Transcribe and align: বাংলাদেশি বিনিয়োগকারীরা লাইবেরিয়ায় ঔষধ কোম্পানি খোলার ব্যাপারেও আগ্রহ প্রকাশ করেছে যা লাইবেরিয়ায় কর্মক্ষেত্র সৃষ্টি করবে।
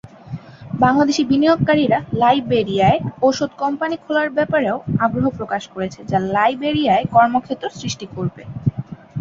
বাংলাদেশি 0.79 1.23
বিনিয়োগকারীরা 1.25 1.99
লাইবেরিয়ায় 2.21 2.99
ঔষধ 3.21 3.51
কোম্পানি 3.61 3.95
খোলার 4.03 4.29
ব্যাপারেও 4.37 4.75
আগ্রহ 4.99 5.25
প্রকাশ 5.39 5.63
করেছে 5.73 5.99
যা 6.11 6.19
লাইবেরিয়ায় 6.35 7.05
কর্মক্ষেত্র 7.15 7.65
সৃষ্টি 7.79 8.05
করবে। 8.15 8.43